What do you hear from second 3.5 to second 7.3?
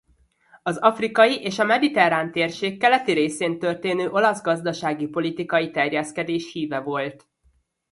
történő olasz gazdasági-politikai terjeszkedés híve volt.